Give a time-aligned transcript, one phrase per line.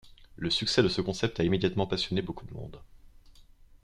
[0.35, 2.81] Le succès de ce concept a immédiatement passionné beaucoup de monde.